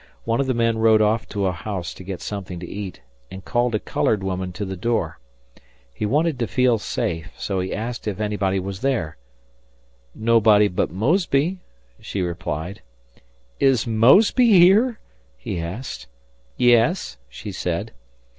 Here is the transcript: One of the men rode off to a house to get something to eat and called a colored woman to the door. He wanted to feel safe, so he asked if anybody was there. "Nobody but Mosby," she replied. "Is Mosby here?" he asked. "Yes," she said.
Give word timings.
One 0.23 0.39
of 0.41 0.47
the 0.47 0.55
men 0.55 0.79
rode 0.79 1.03
off 1.03 1.29
to 1.29 1.45
a 1.45 1.51
house 1.51 1.93
to 1.93 2.03
get 2.03 2.21
something 2.23 2.59
to 2.59 2.67
eat 2.67 3.01
and 3.29 3.45
called 3.45 3.75
a 3.75 3.79
colored 3.79 4.23
woman 4.23 4.51
to 4.53 4.65
the 4.65 4.75
door. 4.75 5.19
He 5.93 6.07
wanted 6.07 6.39
to 6.39 6.47
feel 6.47 6.79
safe, 6.79 7.29
so 7.37 7.59
he 7.59 7.71
asked 7.71 8.07
if 8.07 8.19
anybody 8.19 8.59
was 8.59 8.81
there. 8.81 9.17
"Nobody 10.15 10.69
but 10.69 10.89
Mosby," 10.89 11.59
she 11.99 12.23
replied. 12.23 12.81
"Is 13.59 13.85
Mosby 13.85 14.49
here?" 14.53 14.97
he 15.37 15.59
asked. 15.59 16.07
"Yes," 16.57 17.17
she 17.29 17.51
said. 17.51 17.91